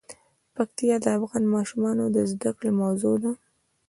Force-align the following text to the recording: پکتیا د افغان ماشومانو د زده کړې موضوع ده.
پکتیا 0.55 0.95
د 1.03 1.05
افغان 1.17 1.43
ماشومانو 1.55 2.03
د 2.15 2.17
زده 2.31 2.51
کړې 2.57 2.71
موضوع 2.81 3.15
ده. 3.23 3.31